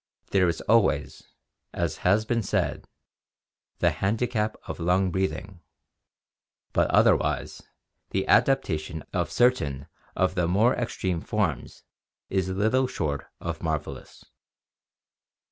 [0.31, 1.27] There is always,
[1.73, 2.87] as has been said,
[3.77, 5.61] the handicap of lung breathing,
[6.73, 7.61] but otherwise
[8.09, 9.85] the adap tation of certain
[10.15, 11.83] of the more extreme forms
[12.31, 14.25] is little short of mar velous.